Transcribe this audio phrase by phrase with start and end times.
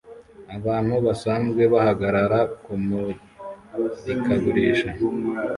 [0.57, 4.89] Abantu basanzwe bahagarara kumurikagurisha